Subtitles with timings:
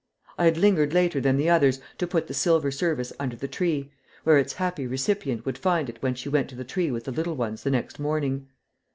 [0.35, 3.91] I had lingered later than the others to put the silver service under the tree,
[4.23, 7.11] where its happy recipient would find it when she went to the tree with the
[7.11, 8.47] little ones the next morning.